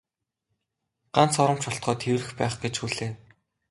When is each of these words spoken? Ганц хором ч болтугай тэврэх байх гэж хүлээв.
Ганц 1.15 1.33
хором 1.37 1.57
ч 1.61 1.63
болтугай 1.67 1.97
тэврэх 2.01 2.29
байх 2.39 2.55
гэж 2.63 2.73
хүлээв. 2.79 3.13